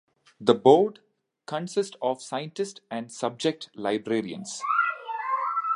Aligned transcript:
The 0.39 0.55
board 0.55 1.01
consists 1.45 1.95
of 2.01 2.23
scientists 2.23 2.81
and 2.89 3.11
subject 3.11 3.69
librarians. 3.75 4.63